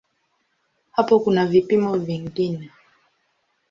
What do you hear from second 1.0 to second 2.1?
kuna vipimo